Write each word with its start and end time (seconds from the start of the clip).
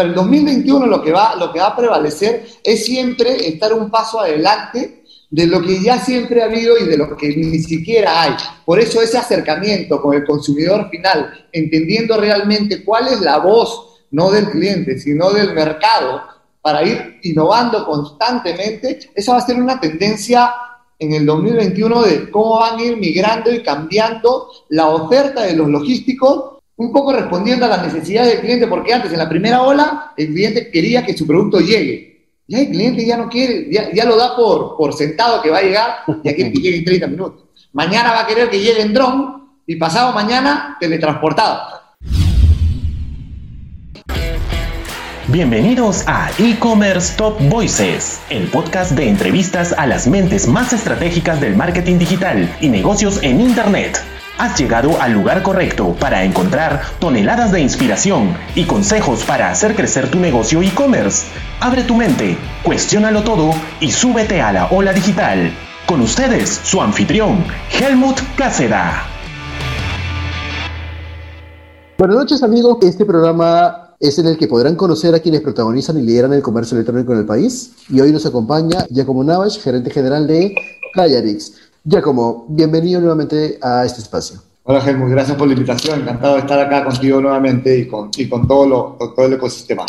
para 0.00 0.08
el 0.08 0.14
2021 0.14 0.86
lo 0.86 1.02
que, 1.02 1.12
va, 1.12 1.36
lo 1.36 1.52
que 1.52 1.58
va 1.58 1.66
a 1.66 1.76
prevalecer 1.76 2.46
es 2.64 2.86
siempre 2.86 3.46
estar 3.46 3.74
un 3.74 3.90
paso 3.90 4.18
adelante 4.18 5.04
de 5.28 5.46
lo 5.46 5.60
que 5.60 5.82
ya 5.82 5.98
siempre 5.98 6.40
ha 6.40 6.46
habido 6.46 6.78
y 6.78 6.84
de 6.84 6.96
lo 6.96 7.14
que 7.14 7.28
ni 7.36 7.58
siquiera 7.58 8.22
hay. 8.22 8.32
Por 8.64 8.80
eso 8.80 9.02
ese 9.02 9.18
acercamiento 9.18 10.00
con 10.00 10.16
el 10.16 10.24
consumidor 10.24 10.88
final, 10.88 11.48
entendiendo 11.52 12.16
realmente 12.16 12.82
cuál 12.82 13.08
es 13.08 13.20
la 13.20 13.40
voz, 13.40 14.00
no 14.12 14.30
del 14.30 14.48
cliente, 14.48 14.98
sino 14.98 15.32
del 15.32 15.52
mercado, 15.52 16.22
para 16.62 16.82
ir 16.82 17.18
innovando 17.22 17.84
constantemente, 17.84 19.00
esa 19.14 19.32
va 19.32 19.38
a 19.38 19.46
ser 19.46 19.56
una 19.56 19.78
tendencia 19.78 20.50
en 20.98 21.12
el 21.12 21.26
2021 21.26 22.02
de 22.04 22.30
cómo 22.30 22.58
van 22.60 22.78
a 22.78 22.82
ir 22.82 22.96
migrando 22.96 23.52
y 23.52 23.62
cambiando 23.62 24.48
la 24.70 24.88
oferta 24.88 25.42
de 25.42 25.56
los 25.56 25.68
logísticos, 25.68 26.59
un 26.80 26.92
poco 26.92 27.12
respondiendo 27.12 27.66
a 27.66 27.68
las 27.68 27.82
necesidades 27.82 28.32
del 28.32 28.40
cliente, 28.40 28.66
porque 28.66 28.94
antes 28.94 29.12
en 29.12 29.18
la 29.18 29.28
primera 29.28 29.60
ola 29.60 30.14
el 30.16 30.28
cliente 30.28 30.70
quería 30.70 31.04
que 31.04 31.14
su 31.14 31.26
producto 31.26 31.60
llegue. 31.60 32.30
Ya 32.48 32.60
el 32.60 32.70
cliente 32.70 33.04
ya 33.04 33.18
no 33.18 33.28
quiere, 33.28 33.68
ya, 33.70 34.04
lo 34.06 34.16
da 34.16 34.34
por, 34.34 34.78
por 34.78 34.94
sentado 34.94 35.42
que 35.42 35.50
va 35.50 35.58
a 35.58 35.62
llegar 35.62 35.90
y 36.24 36.28
aquí 36.30 36.42
que 36.52 36.58
llegue 36.58 36.78
en 36.78 36.84
30 36.86 37.06
minutos. 37.08 37.44
Mañana 37.74 38.12
va 38.12 38.22
a 38.22 38.26
querer 38.26 38.48
que 38.48 38.60
llegue 38.60 38.80
en 38.80 38.94
dron 38.94 39.50
y 39.66 39.76
pasado 39.76 40.14
mañana 40.14 40.78
teletransportado. 40.80 41.60
Bienvenidos 45.28 46.04
a 46.06 46.30
E-Commerce 46.38 47.14
Top 47.18 47.38
Voices, 47.50 48.22
el 48.30 48.48
podcast 48.48 48.92
de 48.92 49.06
entrevistas 49.06 49.74
a 49.76 49.86
las 49.86 50.08
mentes 50.08 50.48
más 50.48 50.72
estratégicas 50.72 51.42
del 51.42 51.56
marketing 51.56 51.98
digital 51.98 52.56
y 52.62 52.70
negocios 52.70 53.22
en 53.22 53.42
Internet. 53.42 54.00
Has 54.40 54.58
llegado 54.58 54.98
al 55.02 55.12
lugar 55.12 55.42
correcto 55.42 55.94
para 56.00 56.24
encontrar 56.24 56.80
toneladas 56.98 57.52
de 57.52 57.60
inspiración 57.60 58.34
y 58.54 58.64
consejos 58.64 59.22
para 59.22 59.50
hacer 59.50 59.74
crecer 59.74 60.10
tu 60.10 60.18
negocio 60.18 60.62
e-commerce. 60.62 61.26
Abre 61.60 61.82
tu 61.82 61.94
mente, 61.94 62.38
cuestiónalo 62.64 63.22
todo 63.22 63.50
y 63.80 63.90
súbete 63.90 64.40
a 64.40 64.50
la 64.50 64.68
ola 64.68 64.94
digital. 64.94 65.52
Con 65.84 66.00
ustedes, 66.00 66.58
su 66.64 66.80
anfitrión, 66.80 67.44
Helmut 67.70 68.18
Cáceda. 68.34 69.02
Buenas 71.98 72.16
noches 72.16 72.42
amigos, 72.42 72.78
este 72.80 73.04
programa 73.04 73.94
es 74.00 74.18
en 74.18 74.26
el 74.26 74.38
que 74.38 74.48
podrán 74.48 74.74
conocer 74.74 75.14
a 75.14 75.18
quienes 75.18 75.42
protagonizan 75.42 75.98
y 75.98 76.02
lideran 76.02 76.32
el 76.32 76.40
comercio 76.40 76.78
electrónico 76.78 77.12
en 77.12 77.18
el 77.18 77.26
país. 77.26 77.72
Y 77.90 78.00
hoy 78.00 78.10
nos 78.10 78.24
acompaña 78.24 78.86
Giacomo 78.88 79.22
Navas, 79.22 79.58
gerente 79.58 79.90
general 79.90 80.26
de 80.26 80.54
Callarix. 80.94 81.69
Giacomo, 81.82 82.44
bienvenido 82.48 83.00
nuevamente 83.00 83.58
a 83.62 83.86
este 83.86 84.02
espacio. 84.02 84.38
Hola, 84.64 84.86
Helmut, 84.86 85.08
gracias 85.08 85.36
por 85.38 85.46
la 85.46 85.54
invitación. 85.54 86.02
Encantado 86.02 86.34
de 86.34 86.40
estar 86.40 86.58
acá 86.58 86.84
contigo 86.84 87.22
nuevamente 87.22 87.74
y 87.78 87.88
con, 87.88 88.10
y 88.18 88.28
con 88.28 88.46
todo, 88.46 88.66
lo, 88.66 88.98
todo 89.16 89.24
el 89.24 89.32
ecosistema. 89.32 89.86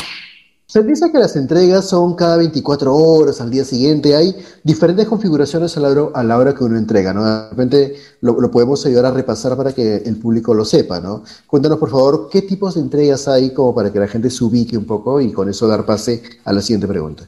Se 0.67 0.83
dice 0.83 1.11
que 1.11 1.19
las 1.19 1.35
entregas 1.35 1.89
son 1.89 2.15
cada 2.15 2.37
24 2.37 2.95
horas, 2.95 3.41
al 3.41 3.51
día 3.51 3.65
siguiente. 3.65 4.15
Hay 4.15 4.33
diferentes 4.63 5.05
configuraciones 5.05 5.75
a 5.75 5.81
la 5.81 5.89
hora, 5.89 6.01
a 6.13 6.23
la 6.23 6.37
hora 6.37 6.55
que 6.55 6.63
uno 6.63 6.77
entrega, 6.77 7.13
¿no? 7.13 7.25
De 7.25 7.49
repente 7.49 7.95
lo, 8.21 8.49
podemos 8.49 8.85
ayudar 8.85 9.07
a 9.07 9.11
repasar 9.11 9.57
para 9.57 9.73
que 9.73 9.97
el 9.97 10.15
público 10.15 10.53
lo 10.53 10.63
sepa, 10.63 11.01
¿no? 11.01 11.23
Cuéntanos, 11.45 11.77
por 11.77 11.89
favor, 11.89 12.29
qué 12.31 12.41
tipos 12.43 12.75
de 12.75 12.81
entregas 12.81 13.27
hay 13.27 13.53
como 13.53 13.75
para 13.75 13.91
que 13.91 13.99
la 13.99 14.07
gente 14.07 14.29
se 14.29 14.41
ubique 14.45 14.77
un 14.77 14.85
poco 14.85 15.19
y 15.19 15.33
con 15.33 15.49
eso 15.49 15.67
dar 15.67 15.85
pase 15.85 16.23
a 16.45 16.53
la 16.53 16.61
siguiente 16.61 16.87
pregunta. 16.87 17.27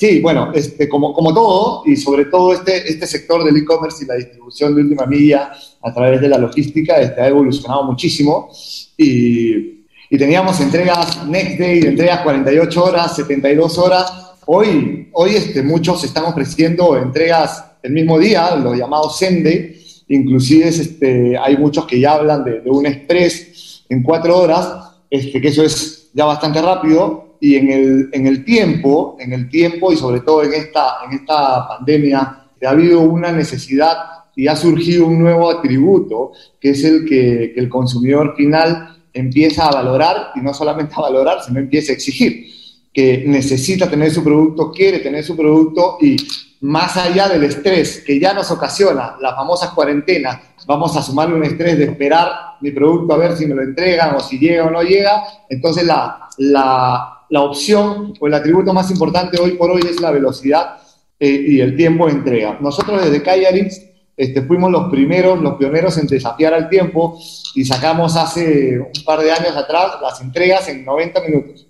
Sí, 0.00 0.20
bueno, 0.20 0.50
este, 0.54 0.88
como, 0.88 1.12
como 1.12 1.34
todo, 1.34 1.82
y 1.84 1.94
sobre 1.94 2.24
todo 2.24 2.54
este, 2.54 2.88
este 2.90 3.06
sector 3.06 3.44
del 3.44 3.56
e-commerce 3.58 4.02
y 4.02 4.06
la 4.06 4.14
distribución 4.14 4.74
de 4.74 4.80
última 4.80 5.04
milla 5.04 5.52
a 5.82 5.92
través 5.92 6.22
de 6.22 6.28
la 6.28 6.38
logística 6.38 6.98
este, 6.98 7.20
ha 7.20 7.28
evolucionado 7.28 7.84
muchísimo. 7.84 8.50
Y 8.96 9.80
y 10.12 10.18
teníamos 10.18 10.60
entregas 10.60 11.24
next 11.28 11.60
day, 11.60 11.82
entregas 11.82 12.22
48 12.22 12.84
horas, 12.84 13.14
72 13.14 13.78
horas. 13.78 14.12
Hoy, 14.44 15.08
hoy 15.12 15.36
este, 15.36 15.62
muchos 15.62 16.02
están 16.02 16.24
ofreciendo 16.24 16.96
entregas 16.96 17.64
el 17.80 17.92
mismo 17.92 18.18
día, 18.18 18.56
los 18.56 18.76
llamados 18.76 19.16
sende. 19.16 19.78
Inclusive 20.08 20.68
este, 20.68 21.38
hay 21.38 21.56
muchos 21.56 21.86
que 21.86 22.00
ya 22.00 22.14
hablan 22.14 22.42
de, 22.42 22.60
un 22.68 22.86
express 22.86 23.84
en 23.88 24.02
cuatro 24.02 24.36
horas, 24.36 24.96
este, 25.08 25.40
que 25.40 25.46
eso 25.46 25.62
es 25.62 26.10
ya 26.12 26.24
bastante 26.24 26.60
rápido. 26.60 27.29
Y 27.40 27.56
en 27.56 27.70
el, 27.70 28.08
en 28.12 28.26
el 28.26 28.44
tiempo, 28.44 29.16
en 29.18 29.32
el 29.32 29.48
tiempo 29.48 29.92
y 29.92 29.96
sobre 29.96 30.20
todo 30.20 30.42
en 30.44 30.52
esta, 30.52 30.98
en 31.06 31.18
esta 31.18 31.66
pandemia, 31.68 32.18
ha 32.62 32.68
habido 32.68 33.00
una 33.00 33.32
necesidad 33.32 33.96
y 34.36 34.46
ha 34.46 34.54
surgido 34.54 35.06
un 35.06 35.18
nuevo 35.18 35.50
atributo, 35.50 36.32
que 36.60 36.70
es 36.70 36.84
el 36.84 37.04
que, 37.04 37.52
que 37.54 37.60
el 37.60 37.68
consumidor 37.68 38.34
final 38.36 38.98
empieza 39.12 39.66
a 39.66 39.72
valorar 39.72 40.32
y 40.36 40.40
no 40.40 40.54
solamente 40.54 40.94
a 40.96 41.00
valorar, 41.00 41.42
sino 41.42 41.58
empieza 41.58 41.92
a 41.92 41.94
exigir 41.94 42.46
que 42.92 43.24
necesita 43.26 43.88
tener 43.88 44.10
su 44.10 44.22
producto, 44.24 44.70
quiere 44.72 44.98
tener 44.98 45.24
su 45.24 45.36
producto 45.36 45.98
y 46.00 46.16
más 46.62 46.96
allá 46.96 47.28
del 47.28 47.44
estrés 47.44 48.02
que 48.04 48.18
ya 48.18 48.34
nos 48.34 48.50
ocasiona 48.50 49.16
las 49.20 49.34
famosas 49.34 49.70
cuarentenas, 49.70 50.38
vamos 50.66 50.94
a 50.96 51.02
sumarle 51.02 51.36
un 51.36 51.44
estrés 51.44 51.78
de 51.78 51.84
esperar 51.84 52.28
mi 52.60 52.70
producto 52.72 53.14
a 53.14 53.18
ver 53.18 53.36
si 53.36 53.46
me 53.46 53.54
lo 53.54 53.62
entregan 53.62 54.16
o 54.16 54.20
si 54.20 54.38
llega 54.38 54.66
o 54.66 54.70
no 54.70 54.82
llega, 54.82 55.22
entonces 55.48 55.84
la, 55.84 56.28
la, 56.38 57.19
la 57.30 57.42
opción 57.42 58.12
o 58.20 58.26
el 58.26 58.34
atributo 58.34 58.72
más 58.72 58.90
importante 58.90 59.40
hoy 59.40 59.52
por 59.52 59.70
hoy 59.70 59.82
es 59.88 60.00
la 60.00 60.10
velocidad 60.10 60.76
eh, 61.18 61.44
y 61.48 61.60
el 61.60 61.76
tiempo 61.76 62.06
de 62.06 62.12
entrega. 62.12 62.58
Nosotros 62.60 63.02
desde 63.02 63.22
Callarix 63.22 63.80
este, 64.16 64.42
fuimos 64.42 64.70
los 64.70 64.90
primeros, 64.90 65.40
los 65.40 65.54
pioneros 65.54 65.96
en 65.96 66.06
desafiar 66.06 66.52
al 66.52 66.68
tiempo 66.68 67.18
y 67.54 67.64
sacamos 67.64 68.16
hace 68.16 68.78
un 68.78 69.04
par 69.04 69.20
de 69.20 69.32
años 69.32 69.56
atrás 69.56 69.92
las 70.02 70.20
entregas 70.20 70.68
en 70.68 70.84
90 70.84 71.20
minutos. 71.22 71.66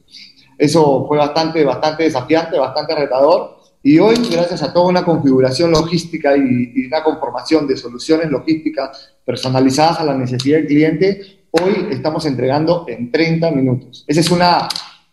Eso 0.59 1.07
fue 1.07 1.17
bastante, 1.17 1.65
bastante 1.65 2.05
desafiante, 2.05 2.59
bastante 2.59 2.95
retador. 2.95 3.61
Y 3.83 3.99
hoy, 3.99 4.17
gracias 4.31 4.63
a 4.63 4.73
toda 4.73 4.89
una 4.89 5.05
configuración 5.05 5.71
logística 5.71 6.37
y, 6.37 6.87
una 6.87 7.03
conformación 7.03 7.67
de 7.67 7.77
soluciones 7.77 8.31
logísticas 8.31 9.15
personalizadas 9.25 10.01
a 10.01 10.05
la 10.05 10.15
necesidad 10.15 10.59
del 10.59 10.67
cliente, 10.67 11.45
hoy 11.51 11.87
estamos 11.91 12.27
entregando 12.27 12.85
en 12.89 13.11
30 13.11 13.51
minutos. 13.53 14.05
Esa 14.07 14.21
es 14.21 14.31
una 14.31 14.69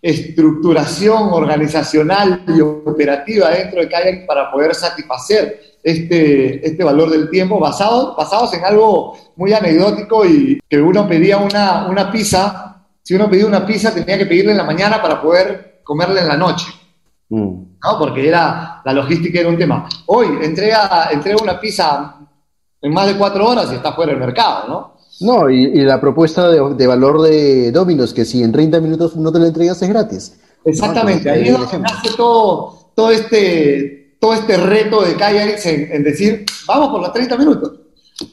estructuración 0.07 1.33
organizacional 1.33 2.43
y 2.47 2.61
operativa 2.61 3.49
dentro 3.49 3.81
de 3.81 3.89
Kayak 3.89 4.25
para 4.25 4.49
poder 4.49 4.73
satisfacer 4.73 5.77
este, 5.83 6.65
este 6.65 6.83
valor 6.83 7.09
del 7.09 7.29
tiempo 7.29 7.59
basado, 7.59 8.15
basados 8.15 8.53
en 8.53 8.63
algo 8.63 9.17
muy 9.35 9.51
anecdótico 9.51 10.25
y 10.25 10.61
que 10.69 10.81
uno 10.81 11.05
pedía 11.07 11.37
una, 11.37 11.87
una 11.87 12.09
pizza, 12.09 12.85
si 13.03 13.15
uno 13.15 13.29
pedía 13.29 13.45
una 13.45 13.65
pizza 13.65 13.93
tenía 13.93 14.17
que 14.17 14.25
pedirla 14.25 14.51
en 14.51 14.57
la 14.57 14.63
mañana 14.63 15.01
para 15.01 15.21
poder 15.21 15.81
comerla 15.83 16.21
en 16.21 16.27
la 16.29 16.37
noche. 16.37 16.67
Mm. 17.27 17.63
¿no? 17.83 17.99
Porque 17.99 18.27
era, 18.27 18.81
la 18.85 18.93
logística 18.93 19.41
era 19.41 19.49
un 19.49 19.57
tema. 19.57 19.89
Hoy 20.05 20.39
entrega, 20.41 21.09
entrega 21.11 21.43
una 21.43 21.59
pizza 21.59 22.15
en 22.81 22.93
más 22.93 23.07
de 23.07 23.15
cuatro 23.15 23.45
horas 23.45 23.69
y 23.71 23.75
está 23.75 23.91
fuera 23.91 24.13
del 24.13 24.21
mercado, 24.21 24.67
¿no? 24.69 24.96
No, 25.19 25.49
y, 25.49 25.81
la 25.81 25.99
propuesta 25.99 26.49
de, 26.49 26.87
valor 26.87 27.21
de 27.21 27.71
Dominos, 27.71 28.13
que 28.13 28.25
si 28.25 28.43
en 28.43 28.51
30 28.51 28.79
minutos 28.81 29.15
no 29.15 29.31
te 29.31 29.39
la 29.39 29.47
entregas 29.47 29.81
es 29.81 29.89
gratis. 29.89 30.39
Exactamente, 30.63 31.29
ahí 31.29 31.47
es 31.47 31.57
donde 31.57 31.79
nace 31.79 32.09
todo, 32.15 32.91
todo 32.93 33.11
este 33.11 33.97
todo 34.19 34.33
este 34.33 34.57
reto 34.57 35.03
de 35.03 35.15
Callarix 35.15 35.65
en, 35.65 36.03
decir, 36.03 36.45
vamos 36.65 36.89
por 36.89 37.01
los 37.01 37.13
30 37.13 37.37
minutos. 37.37 37.79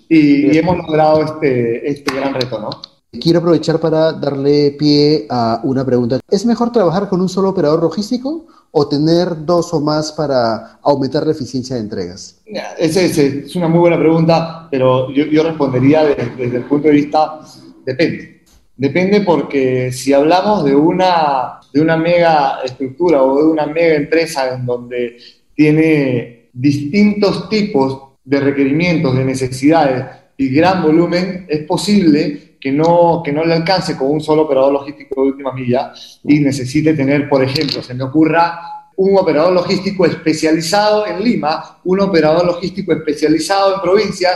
Y, 0.09 0.56
hemos 0.56 0.78
logrado 0.78 1.22
este, 1.22 1.91
este 1.91 2.15
gran 2.15 2.33
reto, 2.33 2.59
¿no? 2.59 2.71
Quiero 3.20 3.38
aprovechar 3.38 3.80
para 3.80 4.12
darle 4.12 4.72
pie 4.72 5.26
a 5.28 5.60
una 5.64 5.84
pregunta. 5.84 6.20
¿Es 6.30 6.44
mejor 6.47 6.72
trabajar 6.72 7.08
con 7.08 7.20
un 7.20 7.28
solo 7.28 7.50
operador 7.50 7.82
logístico 7.82 8.47
o 8.70 8.88
tener 8.88 9.44
dos 9.44 9.72
o 9.72 9.80
más 9.80 10.12
para 10.12 10.78
aumentar 10.82 11.24
la 11.24 11.32
eficiencia 11.32 11.76
de 11.76 11.82
entregas? 11.82 12.42
Esa 12.78 13.03
es, 13.03 13.54
una 13.56 13.69
muy 13.69 13.80
buena 13.80 13.98
pregunta, 13.98 14.69
pero 14.70 15.10
yo, 15.10 15.42
respondería 15.42 16.04
desde, 16.04 16.36
desde, 16.36 16.56
el 16.58 16.64
punto 16.64 16.88
de 16.88 16.94
vista, 16.94 17.41
depende. 17.84 18.42
Depende 18.76 19.20
porque 19.20 19.92
si 19.92 20.12
hablamos 20.12 20.65
de 20.65 20.74
una, 20.74 21.60
de 21.72 21.80
una 21.80 21.97
mega 21.97 22.59
estructura 22.65 23.22
o 23.22 23.36
de 23.36 23.44
una 23.44 23.66
mega 23.66 23.94
empresa 23.94 24.53
en 24.53 24.66
donde 24.66 25.16
tiene 25.54 26.48
distintos 26.53 27.48
tipos 27.48 28.15
de 28.24 28.41
requerimientos, 28.41 29.16
de 29.16 29.24
necesidades 29.24 30.06
y 30.36 30.48
gran 30.48 30.83
volumen, 30.83 31.47
es 31.48 31.65
posible 31.65 32.53
que 32.65 32.72
no, 32.72 33.21
que 33.22 33.31
no 33.31 33.45
le 33.45 33.53
alcance 33.53 33.95
con 33.95 34.11
un 34.11 34.22
solo 34.22 34.45
operador 34.45 34.72
logístico 34.72 35.21
de 35.21 35.28
última 35.28 35.53
milla 35.53 35.93
y 36.25 36.41
necesite 36.41 36.95
tener, 36.95 37.28
por 37.28 37.45
ejemplo, 37.45 37.83
se 37.83 37.93
me 37.93 38.05
ocurra 38.05 38.89
un 38.97 39.19
operador 39.19 39.53
logístico 39.53 40.07
especializado 40.07 41.07
en 41.07 41.22
Lima, 41.22 41.81
un 41.84 42.01
operador 42.01 42.47
logístico 42.47 42.95
especializado 42.95 43.75
en 43.75 43.81
provincia 43.83 44.31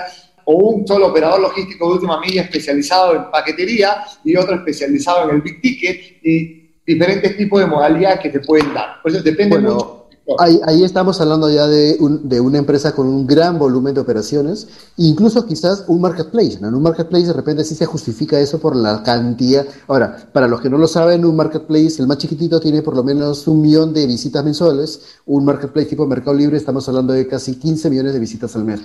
o 0.45 0.57
un 0.57 0.87
solo 0.87 1.07
operador 1.07 1.41
logístico 1.41 1.87
de 1.87 1.95
última 1.95 2.21
milla 2.21 2.43
especializado 2.43 3.17
en 3.17 3.31
paquetería 3.31 4.05
y 4.23 4.37
otro 4.37 4.57
especializado 4.57 5.31
en 5.31 5.37
el 5.37 5.41
big 5.41 5.63
ticket 5.63 6.23
y 6.23 6.83
diferentes 6.87 7.35
tipos 7.35 7.61
de 7.61 7.67
modalidades 7.67 8.21
que 8.21 8.29
te 8.29 8.41
pueden 8.41 8.75
dar. 8.75 9.01
Por 9.01 9.11
eso 9.11 9.23
depende 9.23 9.59
mucho 9.59 10.08
Ahí, 10.37 10.61
ahí, 10.67 10.85
estamos 10.85 11.19
hablando 11.23 11.49
ya 11.51 11.67
de, 11.67 11.97
de, 12.23 12.41
una 12.41 12.59
empresa 12.59 12.93
con 12.95 13.07
un 13.07 13.27
gran 13.27 13.59
volumen 13.59 13.95
de 13.95 14.01
operaciones, 14.01 14.69
incluso 14.99 15.47
quizás 15.47 15.85
un 15.87 16.03
marketplace. 16.03 16.59
En 16.61 16.75
un 16.75 16.83
marketplace 16.83 17.29
de 17.29 17.33
repente 17.33 17.65
sí 17.65 17.75
se 17.75 17.87
justifica 17.87 18.39
eso 18.39 18.59
por 18.59 18.77
la 18.77 19.03
cantidad. 19.03 19.65
Ahora, 19.87 20.29
para 20.31 20.47
los 20.47 20.61
que 20.61 20.69
no 20.69 20.77
lo 20.77 20.87
saben, 20.87 21.25
un 21.25 21.35
marketplace, 21.35 21.95
el 21.99 22.07
más 22.07 22.19
chiquitito, 22.19 22.61
tiene 22.61 22.83
por 22.83 22.95
lo 22.95 23.03
menos 23.03 23.49
un 23.49 23.63
millón 23.63 23.95
de 23.95 24.07
visitas 24.07 24.45
mensuales. 24.45 25.01
Un 25.25 25.47
marketplace 25.47 25.89
tipo 25.89 26.07
Mercado 26.07 26.37
Libre, 26.37 26.59
estamos 26.59 26.87
hablando 26.89 27.15
de 27.15 27.27
casi 27.27 27.55
15 27.55 27.89
millones 27.89 28.13
de 28.13 28.19
visitas 28.19 28.55
al 28.55 28.65
mes, 28.65 28.81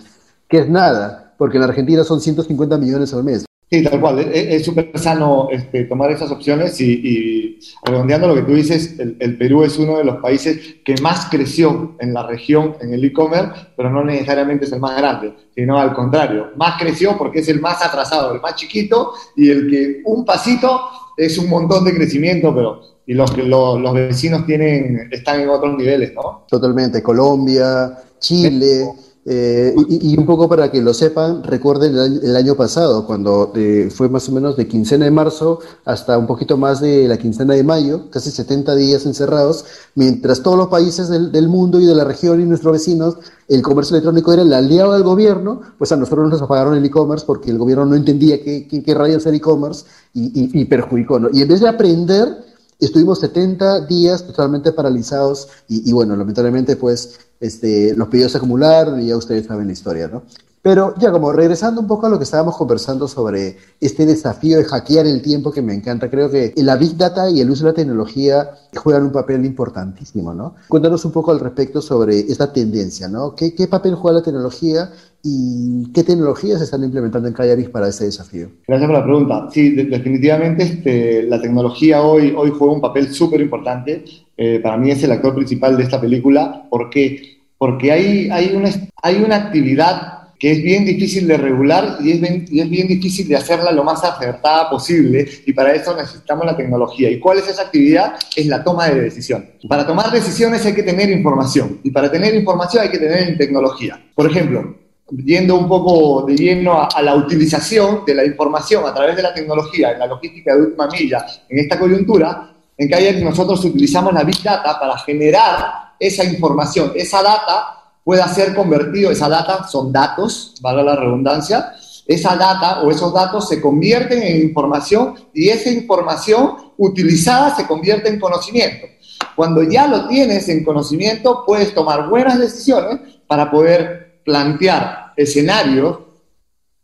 que 0.48 0.60
es 0.60 0.70
nada, 0.70 1.34
porque 1.38 1.58
en 1.58 1.64
Argentina 1.64 2.06
son 2.06 2.22
150 2.22 2.78
millones 2.78 3.14
al 3.14 3.24
mes. 3.26 3.46
Sí, 3.74 3.82
tal 3.82 4.00
cual. 4.00 4.20
Es 4.20 4.66
súper 4.66 4.92
sano 5.00 5.48
este, 5.52 5.86
tomar 5.86 6.12
esas 6.12 6.30
opciones 6.30 6.80
y, 6.80 7.58
redondeando 7.84 8.28
lo 8.28 8.36
que 8.36 8.44
tú 8.44 8.54
dices, 8.54 9.00
el, 9.00 9.36
Perú 9.36 9.64
es 9.64 9.80
uno 9.80 9.98
de 9.98 10.04
los 10.04 10.18
países 10.18 10.76
que 10.86 10.94
más 11.02 11.26
creció 11.32 11.96
en 12.00 12.14
la 12.14 12.28
región 12.28 12.76
en 12.82 12.94
el 12.94 13.04
e-commerce, 13.04 13.70
pero 13.76 13.90
no 13.90 14.04
necesariamente 14.04 14.66
es 14.66 14.72
el 14.74 14.80
más 14.80 14.96
grande, 14.96 15.34
sino 15.56 15.80
al 15.80 15.92
contrario, 15.96 16.52
más 16.56 16.80
creció 16.80 17.18
porque 17.18 17.40
es 17.40 17.50
el 17.50 17.62
más 17.62 17.84
atrasado, 17.84 18.36
el 18.36 18.42
más 18.42 18.54
chiquito 18.58 19.14
y 19.36 19.50
el 19.50 19.68
que 19.68 20.02
un 20.06 20.24
pasito 20.24 20.80
es 21.18 21.40
un 21.40 21.50
montón 21.50 21.84
de 21.84 21.96
crecimiento, 21.96 22.54
pero 22.54 22.80
y 23.08 23.16
los, 23.16 23.36
los, 23.36 23.82
los 23.82 23.94
vecinos 23.96 24.46
tienen, 24.46 25.10
están 25.12 25.40
en 25.40 25.50
otros 25.50 25.76
niveles, 25.76 26.14
¿no? 26.14 26.46
Totalmente. 26.48 27.02
Colombia, 27.02 27.98
Chile. 28.20 28.88
Eh, 29.26 29.74
y, 29.88 30.18
un 30.18 30.26
poco 30.26 30.50
para 30.50 30.70
que 30.70 30.82
lo 30.82 30.94
sepan, 30.94 31.44
recuerden 31.44 31.96
el, 31.96 32.36
año 32.36 32.56
pasado, 32.56 33.06
cuando 33.06 33.54
eh, 33.56 33.90
fue 33.90 34.10
más 34.10 34.28
o 34.28 34.34
menos 34.34 34.58
de 34.58 34.68
quincena 34.68 35.06
de 35.06 35.12
marzo 35.12 35.60
hasta 35.86 36.18
un 36.18 36.28
poquito 36.28 36.58
más 36.58 36.82
de 36.82 37.08
la 37.08 37.18
quincena 37.18 37.54
de 37.54 37.64
mayo, 37.64 38.10
casi 38.10 38.32
70 38.32 38.76
días 38.76 39.06
encerrados, 39.06 39.64
mientras 39.96 40.44
todos 40.44 40.58
los 40.58 40.68
países 40.68 41.08
del, 41.08 41.48
mundo 41.48 41.80
y 41.80 41.86
de 41.86 41.96
la 41.96 42.04
región 42.04 42.42
y 42.42 42.46
nuestros 42.46 42.74
vecinos, 42.74 43.18
el 43.48 43.62
comercio 43.62 43.96
electrónico 43.96 44.34
era 44.34 44.42
el 44.42 44.52
aliado 44.52 44.92
del 44.92 45.04
gobierno, 45.04 45.62
pues 45.78 45.94
a 45.94 45.96
nosotros 45.96 46.30
nos 46.30 46.42
apagaron 46.42 46.76
el 46.76 46.84
e-commerce 46.84 47.26
porque 47.26 47.50
el 47.50 47.58
gobierno 47.58 47.86
no 47.86 47.96
entendía 47.96 48.44
qué, 48.44 48.68
qué, 48.68 48.94
rayos 48.94 49.26
era 49.26 49.38
e-commerce 49.38 49.86
y, 50.14 50.60
y, 50.60 50.66
perjudicó. 50.66 51.20
¿no? 51.20 51.30
Y 51.32 51.42
en 51.42 51.48
vez 51.48 51.62
de 51.62 51.70
aprender, 51.70 52.53
estuvimos 52.80 53.20
70 53.20 53.82
días 53.86 54.26
totalmente 54.26 54.72
paralizados 54.72 55.48
y, 55.68 55.90
y 55.90 55.94
bueno, 55.94 56.16
lamentablemente 56.16 56.76
pues 56.76 57.20
este, 57.40 57.94
los 57.96 58.08
pedidos 58.08 58.32
se 58.32 58.38
acumularon 58.38 59.02
y 59.02 59.08
ya 59.08 59.18
ustedes 59.18 59.48
saben 59.48 59.68
la 59.68 59.74
historia, 59.74 60.08
¿no? 60.08 60.24
Pero 60.64 60.96
ya 60.98 61.12
como 61.12 61.34
regresando 61.34 61.82
un 61.82 61.88
poco 61.88 62.08
a 62.08 62.10
lo 62.10 62.18
que 62.18 62.24
estábamos 62.24 62.56
conversando 62.56 63.06
sobre 63.10 63.58
este 63.82 64.06
desafío 64.06 64.58
de 64.58 64.64
hackear 64.64 65.06
el 65.06 65.22
tiempo 65.22 65.52
que 65.52 65.62
me 65.62 65.74
encanta, 65.74 66.10
creo 66.10 66.32
que 66.32 66.54
la 66.56 66.78
Big 66.78 66.96
Data 66.96 67.30
y 67.30 67.42
el 67.42 67.50
uso 67.50 67.66
de 67.66 67.72
la 67.72 67.76
tecnología 67.76 68.50
juegan 68.74 69.04
un 69.04 69.12
papel 69.12 69.44
importantísimo, 69.46 70.34
¿no? 70.34 70.56
Cuéntanos 70.70 71.04
un 71.04 71.12
poco 71.12 71.32
al 71.32 71.42
respecto 71.42 71.82
sobre 71.82 72.18
esta 72.20 72.54
tendencia, 72.54 73.10
¿no? 73.10 73.36
¿Qué, 73.36 73.54
qué 73.54 73.68
papel 73.68 73.96
juega 73.96 74.20
la 74.20 74.24
tecnología 74.24 74.90
y 75.22 75.92
qué 75.92 76.02
tecnologías 76.02 76.60
se 76.60 76.64
están 76.64 76.86
implementando 76.86 77.28
en 77.28 77.34
Callarix 77.34 77.70
para 77.70 77.90
ese 77.90 78.06
desafío? 78.06 78.48
Gracias 78.66 78.90
por 78.90 78.98
la 78.98 79.04
pregunta. 79.04 79.48
Sí, 79.52 79.72
definitivamente 79.72 80.64
este, 80.64 81.24
la 81.24 81.42
tecnología 81.42 82.02
hoy, 82.02 82.34
hoy 82.38 82.54
juega 82.58 82.74
un 82.74 82.82
papel 82.82 83.14
súper 83.14 83.42
importante. 83.42 84.06
Eh, 84.38 84.62
para 84.64 84.78
mí 84.78 84.92
es 84.92 85.04
el 85.04 85.12
actor 85.12 85.36
principal 85.36 85.76
de 85.76 85.84
esta 85.84 86.00
película. 86.00 86.68
¿Por 86.70 86.90
qué? 86.90 87.42
Porque 87.58 87.92
hay, 87.92 88.30
hay, 88.30 88.56
una, 88.56 88.70
hay 89.02 89.22
una 89.22 89.36
actividad 89.36 90.13
que 90.44 90.52
es 90.52 90.62
bien 90.62 90.84
difícil 90.84 91.26
de 91.26 91.38
regular 91.38 92.00
y 92.02 92.12
es, 92.12 92.20
bien, 92.20 92.46
y 92.52 92.60
es 92.60 92.70
bien 92.70 92.86
difícil 92.86 93.30
de 93.30 93.38
hacerla 93.38 93.72
lo 93.72 93.82
más 93.82 94.04
acertada 94.04 94.70
posible 94.70 95.26
y 95.46 95.54
para 95.54 95.72
eso 95.72 95.96
necesitamos 95.96 96.46
la 96.46 96.58
tecnología. 96.58 97.10
¿Y 97.10 97.18
cuál 97.18 97.38
es 97.38 97.48
esa 97.48 97.62
actividad? 97.62 98.16
Es 98.36 98.48
la 98.48 98.62
toma 98.62 98.90
de 98.90 99.04
decisión. 99.04 99.52
Para 99.70 99.88
tomar 99.88 100.12
decisiones 100.12 100.66
hay 100.66 100.74
que 100.74 100.84
tener 100.84 101.10
información 101.12 101.80
y 101.82 101.92
para 101.92 102.12
tener 102.12 102.36
información 102.36 102.84
hay 102.84 102.90
que 102.90 102.98
tener 102.98 103.38
tecnología. 103.38 104.06
Por 104.14 104.30
ejemplo, 104.30 104.76
yendo 105.16 105.58
un 105.58 105.70
poco 105.70 106.26
de 106.26 106.36
lleno 106.36 106.90
a, 106.94 107.02
la 107.02 107.16
utilización 107.16 108.04
de 108.06 108.14
la 108.14 108.26
información 108.26 108.86
a 108.86 108.94
través 108.94 109.16
de 109.16 109.24
la 109.24 109.34
tecnología 109.34 109.94
en 109.94 110.00
la 110.00 110.08
logística 110.08 110.54
de 110.54 110.62
última 110.62 110.88
milla 110.88 111.26
en 111.48 111.60
esta 111.60 111.80
coyuntura, 111.80 112.54
en 112.78 112.90
que 112.90 113.14
nosotros 113.24 113.64
utilizamos 113.64 114.14
la 114.14 114.26
Big 114.26 114.44
Data 114.44 114.78
para 114.78 114.98
generar 114.98 115.94
esa 115.98 116.26
información, 116.26 116.92
esa 116.96 117.24
data 117.24 117.83
pueda 118.04 118.28
ser 118.28 118.54
convertido, 118.54 119.12
esa 119.12 119.30
data 119.30 119.68
son 119.68 119.92
datos, 119.92 120.56
valga 120.62 120.84
la 120.84 120.96
redundancia, 120.96 121.74
esa 122.06 122.36
data 122.36 122.82
o 122.82 122.92
esos 122.92 123.14
datos 123.14 123.48
se 123.48 123.62
convierten 123.62 124.22
en 124.22 124.42
información 124.42 125.16
y 125.34 125.50
esa 125.50 125.70
información 125.70 126.56
utilizada 126.78 127.56
se 127.56 127.66
convierte 127.66 128.10
en 128.10 128.20
conocimiento. 128.20 128.88
Cuando 129.36 129.64
ya 129.64 129.88
lo 129.88 130.08
tienes 130.08 130.50
en 130.50 130.64
conocimiento, 130.64 131.44
puedes 131.46 131.74
tomar 131.74 132.10
buenas 132.10 132.40
decisiones 132.40 133.00
para 133.26 133.50
poder 133.50 134.22
plantear 134.26 135.14
escenarios 135.16 136.00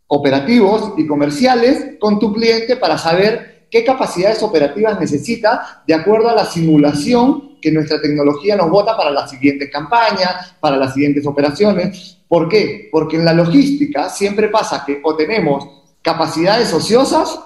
operativos 0.06 0.94
y 0.96 1.06
comerciales 1.06 1.96
con 2.00 2.18
tu 2.18 2.32
cliente 2.32 2.76
para 2.76 2.98
saber 2.98 3.66
qué 3.70 3.84
capacidades 3.84 4.42
operativas 4.42 4.98
necesita 4.98 5.82
de 5.86 5.94
acuerdo 5.94 6.28
a 6.28 6.34
la 6.34 6.46
simulación 6.46 7.49
que 7.60 7.72
nuestra 7.72 8.00
tecnología 8.00 8.56
nos 8.56 8.70
vota 8.70 8.96
para 8.96 9.10
las 9.10 9.30
siguientes 9.30 9.70
campañas, 9.70 10.54
para 10.60 10.76
las 10.76 10.94
siguientes 10.94 11.26
operaciones. 11.26 12.18
¿Por 12.28 12.48
qué? 12.48 12.88
Porque 12.90 13.16
en 13.16 13.24
la 13.24 13.32
logística 13.32 14.08
siempre 14.08 14.48
pasa 14.48 14.84
que 14.86 15.00
o 15.02 15.16
tenemos 15.16 15.66
capacidades 16.02 16.72
ociosas 16.72 17.38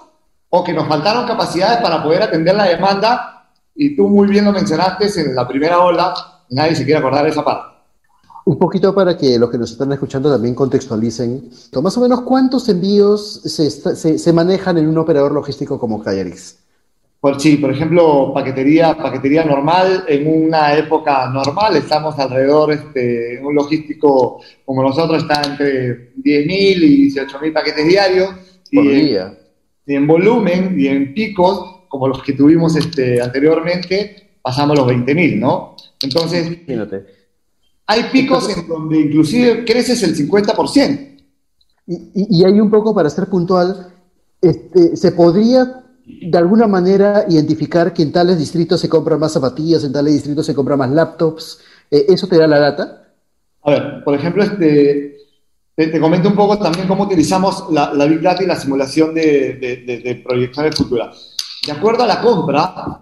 o 0.50 0.62
que 0.62 0.72
nos 0.72 0.86
faltaron 0.86 1.26
capacidades 1.26 1.78
para 1.78 2.02
poder 2.02 2.22
atender 2.22 2.54
la 2.54 2.64
demanda 2.64 3.48
y 3.74 3.96
tú 3.96 4.08
muy 4.08 4.28
bien 4.28 4.44
lo 4.44 4.52
mencionaste 4.52 5.20
en 5.20 5.34
la 5.34 5.48
primera 5.48 5.80
ola, 5.80 6.14
nadie 6.50 6.76
se 6.76 6.84
quiere 6.84 6.98
acordar 6.98 7.24
de 7.24 7.30
esa 7.30 7.44
parte. 7.44 7.74
Un 8.46 8.58
poquito 8.58 8.94
para 8.94 9.16
que 9.16 9.38
los 9.38 9.50
que 9.50 9.56
nos 9.56 9.72
están 9.72 9.90
escuchando 9.92 10.30
también 10.30 10.54
contextualicen, 10.54 11.50
más 11.82 11.96
o 11.96 12.00
menos 12.00 12.20
cuántos 12.20 12.68
envíos 12.68 13.40
se, 13.44 13.70
se, 13.70 14.32
manejan 14.34 14.76
en 14.76 14.86
un 14.86 14.98
operador 14.98 15.32
logístico 15.32 15.78
como 15.78 16.02
Cayarix. 16.02 16.58
Pues 17.24 17.42
sí, 17.42 17.56
por 17.56 17.70
ejemplo, 17.70 18.32
paquetería, 18.34 18.98
paquetería 18.98 19.46
normal, 19.46 20.04
en 20.08 20.26
una 20.26 20.76
época 20.76 21.30
normal 21.30 21.74
estamos 21.74 22.18
alrededor, 22.18 22.70
este, 22.70 23.40
un 23.42 23.54
logístico 23.54 24.42
como 24.62 24.82
nosotros 24.82 25.22
está 25.22 25.40
entre 25.40 26.12
10.000 26.16 26.48
y 26.82 27.10
18.000 27.10 27.50
paquetes 27.54 27.88
diarios. 27.88 28.28
Por 28.70 28.84
y 28.84 28.88
día. 28.88 29.38
En, 29.86 29.94
y 29.94 29.96
en 29.96 30.06
volumen 30.06 30.78
y 30.78 30.86
en 30.86 31.14
picos, 31.14 31.86
como 31.88 32.08
los 32.08 32.22
que 32.22 32.34
tuvimos 32.34 32.76
este, 32.76 33.22
anteriormente, 33.22 34.36
pasamos 34.42 34.76
los 34.76 34.86
20.000, 34.86 35.38
¿no? 35.38 35.76
Entonces, 36.02 36.46
Imagínate 36.46 37.06
hay 37.86 38.02
picos 38.12 38.54
en 38.54 38.68
donde 38.68 39.00
inclusive 39.00 39.64
creces 39.64 40.02
el 40.02 40.14
50%. 40.14 41.22
Y, 41.86 42.02
y, 42.14 42.44
hay 42.44 42.60
un 42.60 42.70
poco, 42.70 42.94
para 42.94 43.08
ser 43.08 43.28
puntual, 43.30 43.94
este, 44.42 44.94
se 44.94 45.12
podría 45.12 45.83
de 46.06 46.36
alguna 46.36 46.66
manera 46.66 47.24
identificar 47.28 47.92
que 47.92 48.02
en 48.02 48.12
tales 48.12 48.38
distritos 48.38 48.80
se 48.80 48.88
compran 48.88 49.18
más 49.18 49.32
zapatillas, 49.32 49.84
en 49.84 49.92
tales 49.92 50.12
distritos 50.14 50.44
se 50.46 50.54
compran 50.54 50.78
más 50.78 50.90
laptops. 50.90 51.60
Eh, 51.90 52.06
¿Eso 52.08 52.26
te 52.26 52.38
da 52.38 52.46
la 52.46 52.58
data? 52.58 53.08
A 53.62 53.70
ver, 53.70 54.04
por 54.04 54.14
ejemplo, 54.14 54.42
este, 54.42 55.16
te, 55.74 56.00
comento 56.00 56.28
un 56.28 56.36
poco 56.36 56.58
también 56.58 56.86
cómo 56.86 57.04
utilizamos 57.04 57.66
la, 57.70 57.90
Big 58.06 58.20
Data 58.20 58.42
y 58.42 58.46
la 58.46 58.56
simulación 58.56 59.14
de, 59.14 59.54
de, 59.54 60.00
de, 60.00 60.14
proyecciones 60.16 60.76
futuras. 60.76 61.36
De 61.66 61.72
acuerdo 61.72 62.02
a 62.04 62.06
la 62.06 62.20
compra, 62.20 63.00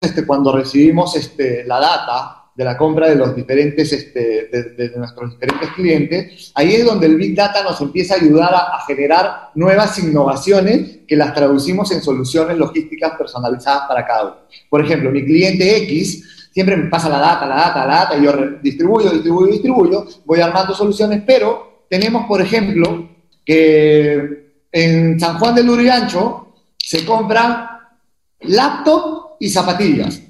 este, 0.00 0.26
cuando 0.26 0.52
recibimos 0.52 1.14
este, 1.14 1.64
la 1.64 1.78
data, 1.78 2.41
de 2.62 2.70
la 2.70 2.76
compra 2.76 3.08
de 3.08 3.16
los 3.16 3.34
diferentes, 3.34 3.92
este, 3.92 4.48
de, 4.50 4.92
nuestros 4.96 5.32
diferentes 5.32 5.68
clientes, 5.70 6.52
ahí 6.54 6.74
es 6.74 6.84
donde 6.84 7.06
el 7.06 7.16
Big 7.16 7.34
Data 7.34 7.62
nos 7.62 7.80
empieza 7.80 8.14
a 8.14 8.18
ayudar 8.18 8.54
a, 8.54 8.78
generar 8.86 9.50
nuevas 9.54 9.98
innovaciones 9.98 11.00
que 11.06 11.16
las 11.16 11.34
traducimos 11.34 11.90
en 11.92 12.02
soluciones 12.02 12.56
logísticas 12.56 13.12
personalizadas 13.18 13.88
para 13.88 14.06
cada 14.06 14.22
uno. 14.22 14.36
Por 14.70 14.84
ejemplo, 14.84 15.10
mi 15.10 15.24
cliente 15.24 15.76
X 15.84 16.48
siempre 16.52 16.76
me 16.76 16.88
pasa 16.88 17.08
la 17.08 17.18
data, 17.18 17.46
la 17.46 17.56
data, 17.56 17.86
la 17.86 17.94
data, 17.94 18.16
y 18.16 18.24
yo 18.24 18.32
distribuyo, 18.62 19.10
distribuyo, 19.10 19.52
distribuyo, 19.52 20.06
voy 20.24 20.40
armando 20.40 20.74
soluciones, 20.74 21.22
pero 21.26 21.84
tenemos, 21.88 22.26
por 22.26 22.40
ejemplo, 22.40 23.08
que 23.44 24.52
en 24.70 25.18
San 25.18 25.38
Juan 25.38 25.54
del 25.54 25.66
Lurigancho 25.66 26.54
se 26.78 27.04
compran 27.04 27.66
laptop 28.40 29.36
y 29.40 29.48
zapatillas. 29.48 30.22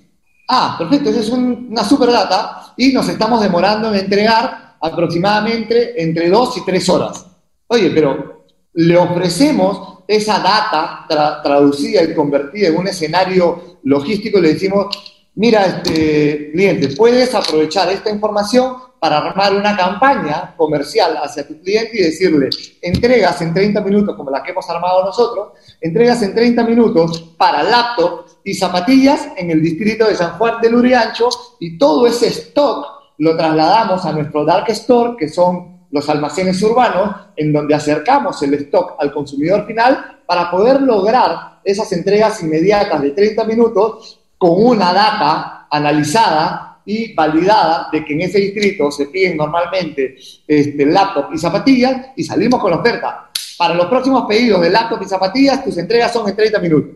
Ah, 0.48 0.76
perfecto, 0.78 1.10
esa 1.10 1.20
es 1.20 1.28
una 1.30 1.84
super 1.84 2.10
data 2.10 2.74
y 2.76 2.92
nos 2.92 3.08
estamos 3.08 3.40
demorando 3.40 3.88
en 3.88 4.00
entregar 4.00 4.76
aproximadamente 4.80 6.02
entre 6.02 6.28
dos 6.28 6.56
y 6.56 6.64
tres 6.64 6.88
horas. 6.88 7.26
Oye, 7.68 7.90
pero 7.90 8.44
le 8.74 8.96
ofrecemos 8.96 10.00
esa 10.06 10.40
data 10.40 11.06
traducida 11.42 12.02
y 12.02 12.14
convertida 12.14 12.68
en 12.68 12.76
un 12.76 12.88
escenario 12.88 13.78
logístico 13.84 14.38
y 14.38 14.42
le 14.42 14.54
decimos, 14.54 14.86
mira, 15.34 15.66
este 15.66 16.50
cliente, 16.52 16.88
puedes 16.96 17.34
aprovechar 17.34 17.90
esta 17.90 18.10
información 18.10 18.76
para 19.00 19.18
armar 19.18 19.54
una 19.56 19.76
campaña 19.76 20.54
comercial 20.56 21.18
hacia 21.20 21.46
tu 21.46 21.60
cliente 21.60 21.90
y 21.94 22.04
decirle, 22.04 22.50
entregas 22.80 23.42
en 23.42 23.52
30 23.52 23.80
minutos, 23.80 24.16
como 24.16 24.30
la 24.30 24.42
que 24.42 24.52
hemos 24.52 24.68
armado 24.70 25.04
nosotros, 25.04 25.48
entregas 25.80 26.22
en 26.22 26.34
30 26.34 26.62
minutos 26.62 27.34
para 27.36 27.64
laptop 27.64 28.26
y 28.44 28.54
zapatillas 28.54 29.28
en 29.36 29.50
el 29.50 29.60
distrito 29.60 30.06
de 30.06 30.14
San 30.14 30.38
Juan 30.38 30.60
del 30.60 30.76
Uriancho 30.76 31.28
y 31.58 31.76
todo 31.78 32.06
ese 32.06 32.28
stock 32.28 32.86
lo 33.18 33.36
trasladamos 33.36 34.04
a 34.04 34.12
nuestro 34.12 34.44
dark 34.44 34.68
store, 34.68 35.16
que 35.18 35.28
son 35.28 35.86
los 35.90 36.08
almacenes 36.08 36.62
urbanos, 36.62 37.14
en 37.36 37.52
donde 37.52 37.74
acercamos 37.74 38.42
el 38.42 38.54
stock 38.54 38.94
al 38.98 39.12
consumidor 39.12 39.66
final 39.66 40.22
para 40.26 40.50
poder 40.50 40.80
lograr 40.80 41.60
esas 41.64 41.92
entregas 41.92 42.42
inmediatas 42.42 43.02
de 43.02 43.10
30 43.10 43.44
minutos 43.44 44.21
con 44.42 44.60
una 44.60 44.92
data 44.92 45.68
analizada 45.70 46.80
y 46.84 47.14
validada 47.14 47.88
de 47.92 48.04
que 48.04 48.14
en 48.14 48.22
ese 48.22 48.40
distrito 48.40 48.90
se 48.90 49.06
piden 49.06 49.36
normalmente 49.36 50.16
este, 50.48 50.84
laptop 50.84 51.26
y 51.32 51.38
zapatillas 51.38 52.08
y 52.16 52.24
salimos 52.24 52.60
con 52.60 52.72
la 52.72 52.78
oferta. 52.78 53.30
Para 53.56 53.74
los 53.74 53.86
próximos 53.86 54.24
pedidos 54.28 54.60
de 54.62 54.70
laptop 54.70 55.00
y 55.00 55.04
zapatillas, 55.04 55.64
tus 55.64 55.78
entregas 55.78 56.12
son 56.12 56.28
en 56.28 56.34
30 56.34 56.58
minutos. 56.58 56.90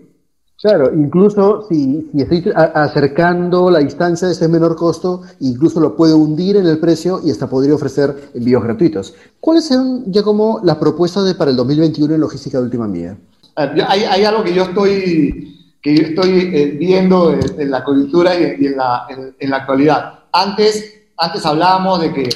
Claro, 0.61 0.93
incluso 0.93 1.69
si, 1.69 2.11
estoy 2.19 2.53
acercando 2.53 3.71
la 3.71 3.79
distancia 3.79 4.27
de 4.27 4.35
ese 4.35 4.49
menor 4.49 4.75
costo, 4.75 5.23
incluso 5.39 5.79
lo 5.79 5.95
puede 5.95 6.15
hundir 6.15 6.57
en 6.57 6.67
el 6.67 6.81
precio 6.81 7.21
y 7.25 7.31
hasta 7.31 7.49
podría 7.49 7.77
ofrecer 7.77 8.13
envíos 8.35 8.65
gratuitos. 8.65 9.15
¿Cuáles 9.39 9.67
son 9.67 10.11
ya 10.11 10.25
como 10.25 10.59
las 10.65 10.79
propuestas 10.79 11.27
de, 11.27 11.37
para 11.37 11.53
el 11.53 11.57
2021 11.57 12.13
en 12.13 12.21
logística 12.21 12.59
de 12.59 12.65
última 12.65 12.89
milla? 12.89 13.17
Hay, 13.55 14.03
hay 14.03 14.25
algo 14.25 14.43
que 14.43 14.53
yo 14.53 14.65
estoy, 14.65 15.56
que 15.87 15.95
yo 15.95 16.03
estoy 16.03 16.51
eh, 16.53 16.67
viendo 16.77 17.33
en, 17.33 17.71
la 17.71 17.85
coyuntura 17.85 18.35
y, 18.35 18.43
en, 18.43 18.77
la, 18.77 19.07
en, 19.39 19.51
la, 19.51 19.59
actualidad. 19.59 20.19
Antes, 20.33 21.03
antes 21.17 21.47
hablábamos 21.47 22.01
de 22.01 22.13
que 22.13 22.29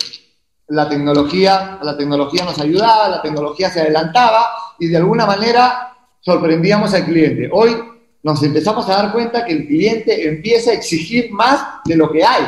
la 0.69 0.89
tecnología, 0.89 1.81
la 1.83 1.97
tecnología 1.97 2.45
nos 2.45 2.61
ayudaba, 2.61 3.09
la 3.09 3.21
tecnología 3.21 3.69
se 3.69 3.81
adelantaba 3.81 4.47
y 4.79 4.87
de 4.87 4.99
alguna 4.99 5.27
manera 5.27 5.97
sorprendíamos 6.21 6.95
al 6.95 7.07
cliente. 7.07 7.51
Hoy 7.53 7.77
nos 8.23 8.41
empezamos 8.45 8.89
a 8.89 8.95
dar 8.95 9.13
cuenta 9.13 9.45
que 9.45 9.53
el 9.53 9.67
cliente 9.67 10.29
empieza 10.29 10.71
a 10.71 10.75
exigir 10.75 11.33
más 11.33 11.83
de 11.85 11.97
lo 11.97 12.09
que 12.13 12.23
hay. 12.23 12.45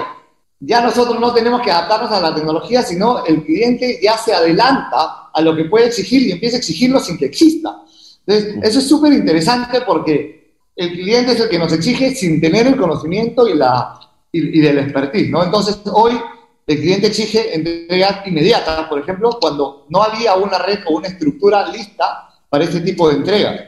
Ya 0.61 0.83
nosotros 0.83 1.19
no 1.19 1.35
tenemos 1.35 1.63
que 1.63 1.73
adaptarnos 1.73 2.13
a 2.13 2.21
la 2.21 2.33
tecnología, 2.33 2.81
sino 2.85 3.25
el 3.25 3.43
cliente 3.43 3.99
ya 4.01 4.17
se 4.19 4.33
adelanta 4.33 5.31
a 5.35 5.41
lo 5.41 5.57
que 5.57 5.65
puede 5.65 5.87
exigir 5.87 6.23
y 6.23 6.31
empieza 6.31 6.59
a 6.59 6.61
exigirlo 6.61 7.01
sin 7.01 7.19
que 7.19 7.25
exista. 7.25 7.83
Entonces, 8.25 8.55
eso 8.63 8.79
es 8.79 8.89
súper 8.89 9.13
interesante 9.13 9.81
porque 9.81 10.42
el 10.77 10.93
cliente 10.93 11.33
es 11.33 11.41
el 11.41 11.49
que 11.49 11.59
nos 11.59 11.73
exige 11.73 12.15
sin 12.15 12.41
tener 12.41 12.67
el 12.67 12.77
conocimiento 12.77 13.49
y, 13.49 13.55
la, 13.55 13.99
y, 14.31 14.61
del 14.61 14.79
expertise, 14.79 15.31
¿no? 15.31 15.45
Entonces, 15.45 15.81
hoy 15.93 16.19
el 16.67 16.79
cliente 16.79 17.09
exige 17.09 17.55
entregas 17.55 18.27
inmediatas, 18.27 18.89
por 18.89 19.01
ejemplo, 19.01 19.39
cuando 19.41 19.87
no 19.91 20.03
había 20.03 20.35
una 20.37 20.59
red 20.59 20.81
o 20.87 20.97
una 20.97 21.09
estructura 21.09 21.69
lista 21.69 22.29
para 22.49 22.65
este 22.65 22.81
tipo 22.81 23.09
de 23.09 23.17
entregas. 23.17 23.61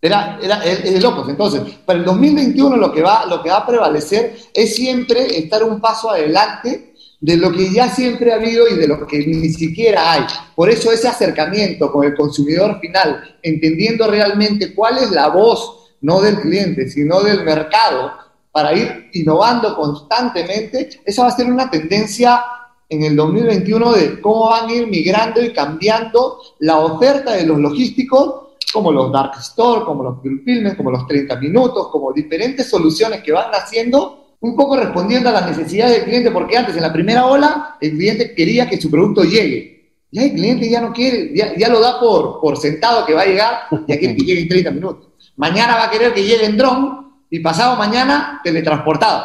Era, 0.00 0.38
era, 0.42 0.64
es 0.64 0.92
de 0.92 1.00
locos. 1.00 1.28
Entonces, 1.28 1.62
para 1.84 2.00
el 2.00 2.04
2021 2.04 2.76
lo 2.76 2.92
que, 2.92 3.02
va, 3.02 3.24
lo 3.26 3.40
que 3.40 3.50
va 3.50 3.58
a 3.58 3.66
prevalecer 3.66 4.36
es 4.52 4.74
siempre 4.74 5.38
estar 5.38 5.62
un 5.62 5.80
paso 5.80 6.10
adelante 6.10 6.91
de 7.22 7.36
lo 7.36 7.52
que 7.52 7.72
ya 7.72 7.88
siempre 7.88 8.32
ha 8.32 8.34
habido 8.34 8.66
y 8.68 8.74
de 8.74 8.88
lo 8.88 9.06
que 9.06 9.18
ni 9.24 9.48
siquiera 9.48 10.12
hay. 10.12 10.22
Por 10.56 10.68
eso 10.68 10.90
ese 10.90 11.06
acercamiento 11.06 11.90
con 11.92 12.04
el 12.04 12.16
consumidor 12.16 12.80
final, 12.80 13.38
entendiendo 13.42 14.10
realmente 14.10 14.74
cuál 14.74 14.98
es 14.98 15.12
la 15.12 15.28
voz, 15.28 15.92
no 16.00 16.20
del 16.20 16.40
cliente, 16.40 16.90
sino 16.90 17.20
del 17.20 17.44
mercado, 17.44 18.12
para 18.50 18.74
ir 18.74 19.08
innovando 19.12 19.74
constantemente, 19.76 21.00
esa 21.04 21.22
va 21.22 21.28
a 21.28 21.36
ser 21.36 21.46
una 21.46 21.70
tendencia 21.70 22.42
en 22.88 23.04
el 23.04 23.14
2021 23.14 23.92
de 23.92 24.20
cómo 24.20 24.50
van 24.50 24.68
a 24.68 24.74
ir 24.74 24.88
migrando 24.88 25.40
y 25.40 25.52
cambiando 25.52 26.38
la 26.58 26.80
oferta 26.80 27.34
de 27.34 27.46
los 27.46 27.58
logísticos 27.58 28.48
como 28.72 28.90
los 28.90 29.12
Dark 29.12 29.34
Store, 29.38 29.84
como 29.84 30.02
los 30.02 30.20
Filmes, 30.22 30.74
como 30.74 30.90
los 30.90 31.06
30 31.06 31.36
minutos, 31.36 31.88
como 31.88 32.12
diferentes 32.12 32.68
soluciones 32.68 33.22
que 33.22 33.30
van 33.30 33.52
haciendo, 33.52 34.21
un 34.42 34.56
poco 34.56 34.76
respondiendo 34.76 35.28
a 35.28 35.32
las 35.32 35.46
necesidades 35.46 35.96
del 35.96 36.04
cliente, 36.04 36.30
porque 36.30 36.58
antes 36.58 36.76
en 36.76 36.82
la 36.82 36.92
primera 36.92 37.26
ola 37.26 37.76
el 37.80 37.92
cliente 37.92 38.34
quería 38.34 38.68
que 38.68 38.80
su 38.80 38.90
producto 38.90 39.22
llegue. 39.22 39.72
Ya 40.10 40.24
el 40.24 40.32
cliente 40.32 40.68
ya 40.68 40.80
no 40.80 40.92
quiere, 40.92 41.32
ya, 41.34 41.68
lo 41.68 41.80
da 41.80 41.98
por, 41.98 42.40
por 42.40 42.58
sentado 42.58 43.06
que 43.06 43.14
va 43.14 43.22
a 43.22 43.26
llegar 43.26 43.54
y 43.70 43.96
quiere 43.96 44.16
que 44.16 44.24
llegue 44.24 44.42
en 44.42 44.48
30 44.48 44.70
minutos. 44.72 45.08
Mañana 45.36 45.76
va 45.76 45.84
a 45.84 45.90
querer 45.90 46.12
que 46.12 46.24
llegue 46.24 46.44
en 46.44 46.58
dron 46.58 47.12
y 47.30 47.38
pasado 47.38 47.76
mañana 47.76 48.40
teletransportado. 48.44 49.24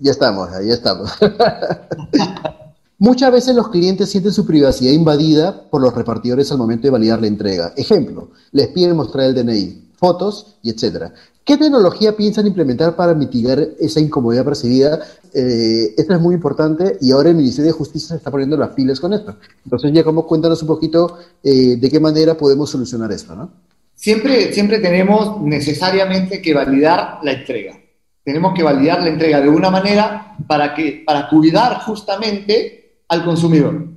Ya 0.00 0.10
estamos, 0.10 0.50
ahí 0.52 0.70
estamos. 0.70 1.10
Muchas 2.98 3.30
veces 3.30 3.54
los 3.54 3.68
clientes 3.68 4.10
sienten 4.10 4.32
su 4.32 4.44
privacidad 4.44 4.92
invadida 4.92 5.70
por 5.70 5.80
los 5.80 5.94
repartidores 5.94 6.50
al 6.50 6.58
momento 6.58 6.88
de 6.88 6.90
validar 6.90 7.20
la 7.20 7.28
entrega. 7.28 7.72
Ejemplo, 7.76 8.32
les 8.50 8.68
piden 8.68 8.96
mostrar 8.96 9.26
el 9.26 9.34
DNI, 9.34 9.92
fotos 9.96 10.58
y 10.62 10.70
etcétera. 10.70 11.14
¿Qué 11.48 11.56
tecnología 11.56 12.14
piensan 12.14 12.46
implementar 12.46 12.94
para 12.94 13.14
mitigar 13.14 13.58
esa 13.80 14.00
incomodidad 14.00 14.44
percibida? 14.44 15.00
Eh, 15.32 15.94
esto 15.96 16.12
es 16.12 16.20
muy 16.20 16.34
importante 16.34 16.98
y 17.00 17.10
ahora 17.10 17.30
el 17.30 17.36
Ministerio 17.36 17.72
de 17.72 17.78
Justicia 17.78 18.08
se 18.08 18.16
está 18.16 18.30
poniendo 18.30 18.54
las 18.58 18.68
pilas 18.72 19.00
con 19.00 19.14
esto. 19.14 19.34
Entonces, 19.64 19.90
ya 19.94 20.04
como 20.04 20.26
cuéntanos 20.26 20.60
un 20.60 20.68
poquito 20.68 21.16
eh, 21.42 21.76
de 21.76 21.90
qué 21.90 22.00
manera 22.00 22.36
podemos 22.36 22.68
solucionar 22.68 23.10
esto, 23.12 23.34
¿no? 23.34 23.50
Siempre, 23.94 24.52
siempre 24.52 24.78
tenemos 24.78 25.40
necesariamente 25.40 26.42
que 26.42 26.52
validar 26.52 27.20
la 27.22 27.32
entrega. 27.32 27.80
Tenemos 28.22 28.52
que 28.52 28.62
validar 28.62 29.00
la 29.00 29.08
entrega 29.08 29.40
de 29.40 29.48
una 29.48 29.70
manera 29.70 30.36
para, 30.46 30.74
que, 30.74 31.02
para 31.06 31.30
cuidar 31.30 31.78
justamente 31.80 33.04
al 33.08 33.24
consumidor, 33.24 33.88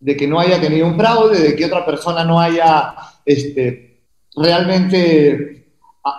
de 0.00 0.16
que 0.16 0.26
no 0.26 0.40
haya 0.40 0.58
tenido 0.58 0.86
un 0.86 0.96
fraude, 0.96 1.40
de 1.40 1.54
que 1.54 1.66
otra 1.66 1.84
persona 1.84 2.24
no 2.24 2.40
haya 2.40 2.94
este, 3.26 4.00
realmente 4.34 5.65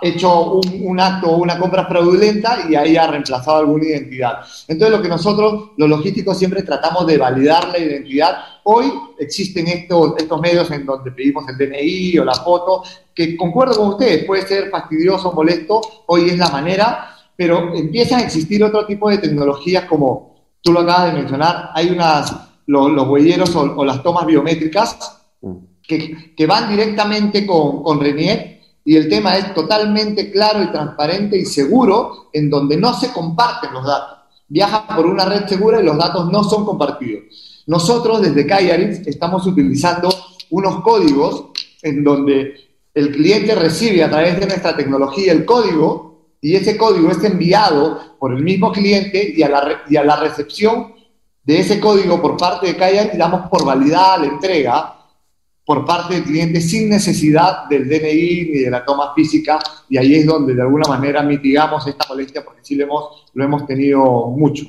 hecho 0.02 0.60
un, 0.82 1.00
acto 1.00 1.30
o 1.30 1.38
una 1.38 1.58
compra 1.58 1.86
fraudulenta 1.86 2.66
y 2.70 2.76
haya 2.76 3.08
reemplazado 3.08 3.60
alguna 3.60 3.86
identidad. 3.86 4.40
Entonces, 4.68 4.98
lo 4.98 5.02
que 5.02 5.10
nosotros, 5.10 5.72
los 5.78 5.90
logísticos, 5.90 6.38
siempre 6.38 6.64
tratamos 6.64 7.08
de 7.08 7.18
validar 7.18 7.70
la 7.70 7.80
identidad. 7.80 8.38
Hoy 8.64 8.92
existen 9.18 9.68
estos, 9.68 10.16
estos 10.18 10.42
medios 10.42 10.70
en 10.72 10.86
donde 10.86 11.12
pedimos 11.12 11.46
el 11.48 11.58
DNI 11.58 12.20
o 12.20 12.26
la 12.26 12.36
foto, 12.36 12.84
que 13.14 13.38
concuerdo 13.38 13.78
con 13.78 13.90
ustedes, 13.90 14.26
puede 14.26 14.46
ser 14.46 14.70
fastidioso, 14.70 15.32
molesto, 15.32 15.82
hoy 16.08 16.30
es 16.30 16.38
la 16.38 16.50
manera, 16.50 17.16
pero 17.36 17.74
empiezan 17.74 18.20
a 18.20 18.24
existir 18.24 18.64
otro 18.64 18.86
tipo 18.86 19.10
de 19.10 19.20
tecnologías 19.20 19.86
como 19.86 20.36
tú 20.62 20.74
lo 20.74 20.82
acabas 20.82 21.14
de 21.14 21.20
mencionar, 21.20 21.70
hay 21.74 21.90
unas, 21.90 22.36
los, 22.66 23.08
huelleros 23.08 23.56
o, 23.56 23.86
las 23.86 24.04
tomas 24.04 24.26
biométricas 24.26 25.22
mm. 25.42 25.56
que, 25.82 26.36
que 26.36 26.46
van 26.46 26.70
directamente 26.70 27.48
con, 27.48 27.84
con 27.84 28.02
Renier 28.02 28.57
y 28.88 28.96
el 28.96 29.10
tema 29.10 29.36
es 29.36 29.54
totalmente 29.54 30.32
claro 30.32 30.64
y 30.64 30.72
transparente 30.72 31.38
y 31.38 31.44
seguro 31.44 32.30
en 32.32 32.50
donde 32.50 32.78
no 32.78 32.94
se 32.94 33.12
comparten 33.12 33.74
los 33.74 33.86
datos. 33.86 34.20
Viaja 34.48 34.88
por 34.96 35.08
una 35.08 35.26
red 35.26 35.46
segura 35.46 35.82
y 35.82 35.84
los 35.84 35.98
datos 35.98 36.32
no 36.32 36.42
son 36.46 36.64
compartidos. 36.64 37.64
Nosotros 37.68 38.22
desde 38.22 38.48
Kayaris 38.48 39.06
estamos 39.06 39.46
utilizando 39.46 40.08
unos 40.52 40.82
códigos 40.84 41.48
en 41.82 42.02
donde 42.02 42.54
el 42.94 43.12
cliente 43.12 43.56
recibe 43.56 44.06
a 44.06 44.10
través 44.10 44.40
de 44.40 44.46
nuestra 44.46 44.78
tecnología 44.78 45.34
el 45.34 45.44
código 45.44 46.30
y 46.40 46.56
ese 46.56 46.78
código 46.78 47.12
es 47.12 47.22
enviado 47.26 48.16
por 48.18 48.32
el 48.32 48.42
mismo 48.42 48.72
cliente 48.72 49.34
y 49.36 49.44
a 49.44 49.50
la, 49.50 49.82
y 49.90 49.98
a 49.98 50.06
la 50.06 50.16
recepción 50.16 50.94
de 51.44 51.60
ese 51.60 51.82
código 51.82 52.22
por 52.22 52.38
parte 52.38 52.68
de 52.68 52.78
Kayak 52.78 53.18
damos 53.18 53.50
por 53.50 53.66
validada 53.66 54.20
la 54.20 54.28
entrega 54.28 54.97
por 55.68 55.86
parte 55.86 56.14
del 56.14 56.24
cliente 56.24 56.62
sin 56.62 56.88
necesidad 56.88 57.68
del 57.70 57.90
DNI 57.90 58.52
ni 58.52 58.60
de 58.60 58.72
la 58.72 58.86
toma 58.86 59.14
física 59.14 59.60
y 59.90 59.98
ahí 59.98 60.16
es 60.16 60.26
donde 60.26 60.56
de 60.56 60.62
alguna 60.62 60.88
manera 60.88 61.22
mitigamos 61.24 61.86
esta 61.86 62.06
molestia 62.08 62.42
porque 62.46 62.62
sí 62.64 62.76
lo 62.76 62.86
hemos, 62.86 63.26
lo 63.34 63.44
hemos 63.44 63.68
tenido 63.68 64.28
mucho. 64.28 64.64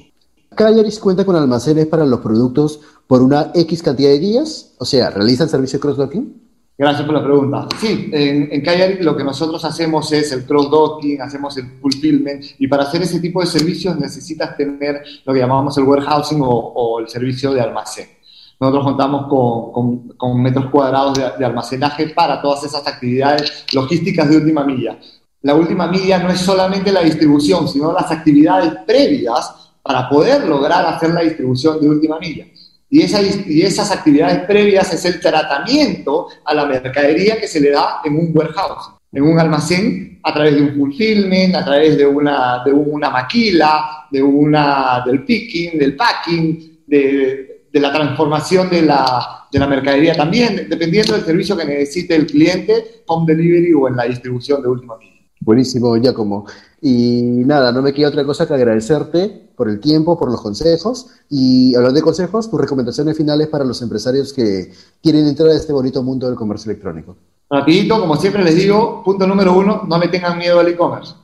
Callaris 0.56 0.98
cuenta 0.98 1.24
con 1.24 1.36
almacenes 1.36 1.86
para 1.86 2.04
los 2.04 2.18
productos 2.18 2.80
por 3.06 3.22
una 3.22 3.52
X 3.54 3.80
cantidad 3.80 4.08
de 4.10 4.18
días, 4.18 4.74
o 4.78 4.84
sea, 4.84 5.10
¿realiza 5.10 5.44
el 5.44 5.50
servicio 5.50 5.78
cross-docking? 5.78 6.48
Gracias 6.76 7.06
por 7.06 7.14
la 7.14 7.22
pregunta. 7.22 7.68
Sí, 7.80 8.10
en, 8.12 8.48
en 8.50 9.04
lo 9.04 9.16
que 9.16 9.22
nosotros 9.22 9.64
hacemos 9.64 10.10
es 10.10 10.32
el 10.32 10.44
cross-docking, 10.44 11.22
hacemos 11.22 11.56
el 11.58 11.78
fulfillment 11.80 12.44
y 12.58 12.66
para 12.66 12.82
hacer 12.82 13.02
ese 13.02 13.20
tipo 13.20 13.40
de 13.40 13.46
servicios 13.46 13.96
necesitas 13.96 14.56
tener 14.56 15.04
lo 15.24 15.32
que 15.32 15.38
llamamos 15.38 15.78
el 15.78 15.84
warehousing 15.84 16.40
o, 16.42 16.98
el 16.98 17.08
servicio 17.08 17.52
de 17.52 17.60
almacén. 17.60 18.17
Nosotros 18.60 18.84
contamos 18.84 19.26
con, 19.28 20.08
con, 20.16 20.42
metros 20.42 20.66
cuadrados 20.66 21.16
de, 21.16 21.24
de, 21.38 21.44
almacenaje 21.44 22.08
para 22.08 22.42
todas 22.42 22.64
esas 22.64 22.86
actividades 22.86 23.64
logísticas 23.72 24.28
de 24.28 24.36
última 24.36 24.64
milla. 24.64 24.98
La 25.42 25.54
última 25.54 25.86
milla 25.86 26.18
no 26.18 26.30
es 26.30 26.40
solamente 26.40 26.90
la 26.90 27.02
distribución, 27.02 27.68
sino 27.68 27.92
las 27.92 28.10
actividades 28.10 28.72
previas 28.84 29.54
para 29.82 30.08
poder 30.08 30.44
lograr 30.44 30.84
hacer 30.86 31.10
la 31.10 31.20
distribución 31.20 31.80
de 31.80 31.88
última 31.88 32.18
milla. 32.18 32.46
Y, 32.90 33.00
y 33.00 33.62
esas 33.62 33.90
actividades 33.92 34.40
previas 34.46 34.92
es 34.92 35.04
el 35.04 35.20
tratamiento 35.20 36.28
a 36.44 36.54
la 36.54 36.66
mercadería 36.66 37.38
que 37.38 37.46
se 37.46 37.60
le 37.60 37.70
da 37.70 38.00
en 38.04 38.16
un 38.16 38.32
warehouse, 38.34 38.90
en 39.12 39.22
un 39.22 39.38
almacén, 39.38 40.18
a 40.22 40.34
través 40.34 40.56
de 40.56 40.62
un 40.62 40.74
fulfillment, 40.74 41.54
a 41.54 41.64
través 41.64 41.96
de 41.96 42.06
una, 42.06 42.62
de 42.64 42.72
una 42.72 43.08
maquila, 43.10 44.06
de 44.10 44.22
una, 44.22 45.02
del 45.06 45.24
picking, 45.24 45.78
del 45.78 45.96
packing, 45.96 46.82
de, 46.86 47.47
de 47.72 47.80
la 47.80 47.92
transformación 47.92 48.70
de 48.70 48.82
la, 48.82 49.46
de 49.50 49.58
la 49.58 49.66
mercadería 49.66 50.14
también, 50.14 50.66
dependiendo 50.68 51.12
del 51.12 51.24
servicio 51.24 51.56
que 51.56 51.64
necesite 51.64 52.14
el 52.14 52.26
cliente, 52.26 53.02
home 53.06 53.34
delivery 53.34 53.72
o 53.74 53.88
en 53.88 53.96
la 53.96 54.04
distribución 54.04 54.62
de 54.62 54.68
última 54.68 54.96
milla. 54.96 55.18
Buenísimo, 55.40 55.96
Giacomo. 55.96 56.46
Y 56.80 57.22
nada, 57.46 57.72
no 57.72 57.82
me 57.82 57.92
queda 57.92 58.08
otra 58.08 58.24
cosa 58.24 58.46
que 58.46 58.54
agradecerte 58.54 59.50
por 59.56 59.68
el 59.68 59.80
tiempo, 59.80 60.18
por 60.18 60.30
los 60.30 60.40
consejos. 60.40 61.08
Y 61.28 61.74
hablando 61.74 61.96
de 61.96 62.02
consejos, 62.02 62.50
tus 62.50 62.60
recomendaciones 62.60 63.16
finales 63.16 63.48
para 63.48 63.64
los 63.64 63.80
empresarios 63.82 64.32
que 64.32 64.72
quieren 65.02 65.26
entrar 65.26 65.50
a 65.50 65.54
este 65.54 65.72
bonito 65.72 66.02
mundo 66.02 66.26
del 66.26 66.36
comercio 66.36 66.70
electrónico. 66.70 67.16
Rapidito, 67.50 67.98
como 67.98 68.16
siempre 68.16 68.44
les 68.44 68.56
digo, 68.56 69.02
punto 69.04 69.26
número 69.26 69.56
uno, 69.56 69.82
no 69.88 69.98
le 69.98 70.08
tengan 70.08 70.38
miedo 70.38 70.60
al 70.60 70.68
e-commerce. 70.68 71.14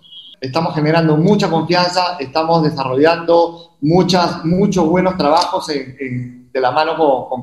Estamos 0.45 0.75
generando 0.75 1.17
mucha 1.17 1.49
confianza, 1.49 2.17
estamos 2.21 2.63
desarrollando 2.63 3.77
muchas, 3.81 4.45
muchos 4.45 4.87
buenos 4.87 5.17
trabajos 5.17 5.67
de 5.69 6.61
la 6.61 6.71
mano 6.71 6.97
con, 6.97 7.43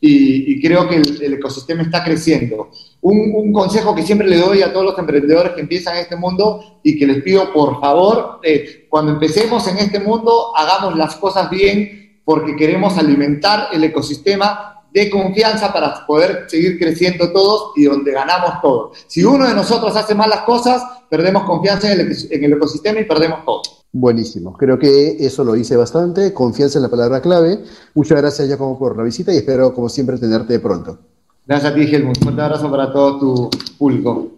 y, 0.00 0.60
creo 0.60 0.88
que 0.88 0.96
el, 0.96 1.34
ecosistema 1.34 1.82
está 1.82 2.04
creciendo. 2.04 2.70
Un, 3.00 3.52
consejo 3.52 3.92
que 3.92 4.04
siempre 4.04 4.28
le 4.28 4.38
doy 4.38 4.62
a 4.62 4.72
todos 4.72 4.86
los 4.86 4.98
emprendedores 4.98 5.52
que 5.52 5.62
empiezan 5.62 5.96
en 5.96 6.02
este 6.02 6.14
mundo 6.14 6.78
y 6.84 6.96
que 6.96 7.06
les 7.06 7.22
pido 7.24 7.52
por 7.52 7.80
favor, 7.80 8.38
eh, 8.44 8.86
cuando 8.88 9.12
empecemos 9.12 9.66
en 9.66 9.78
este 9.78 9.98
mundo, 9.98 10.56
hagamos 10.56 10.96
las 10.96 11.16
cosas 11.16 11.50
bien 11.50 12.20
porque 12.24 12.54
queremos 12.54 12.96
alimentar 12.98 13.68
el 13.72 13.82
ecosistema 13.82 14.84
de 14.92 15.10
confianza 15.10 15.72
para 15.72 16.06
poder 16.06 16.44
seguir 16.48 16.78
creciendo 16.78 17.32
todos 17.32 17.72
y 17.76 17.84
donde 17.84 18.12
ganamos 18.12 18.60
todos. 18.62 18.96
Si 19.08 19.24
uno 19.24 19.46
de 19.46 19.54
nosotros 19.54 19.94
hace 19.96 20.14
mal 20.14 20.30
las 20.30 20.40
cosas, 20.40 20.82
perdemos 21.08 21.44
confianza 21.44 21.92
en 21.92 22.00
el, 22.00 22.16
en 22.30 22.44
el 22.44 22.52
ecosistema 22.52 23.00
y 23.00 23.04
perdemos 23.04 23.44
todo. 23.44 23.62
Buenísimo, 23.92 24.52
creo 24.52 24.78
que 24.78 25.16
eso 25.24 25.42
lo 25.42 25.56
hice 25.56 25.76
bastante, 25.76 26.34
confianza 26.34 26.78
en 26.78 26.82
la 26.82 26.90
palabra 26.90 27.20
clave. 27.20 27.60
Muchas 27.94 28.20
gracias 28.20 28.48
Jacobo 28.48 28.78
por 28.78 28.96
la 28.96 29.02
visita 29.02 29.32
y 29.32 29.38
espero 29.38 29.72
como 29.72 29.88
siempre 29.88 30.18
tenerte 30.18 30.58
pronto. 30.60 30.98
Gracias 31.46 31.72
a 31.72 31.74
ti 31.74 31.82
Helmut, 31.82 32.18
un 32.18 32.22
fuerte 32.22 32.42
abrazo 32.42 32.70
para 32.70 32.92
todo 32.92 33.18
tu 33.18 33.50
público. 33.78 34.36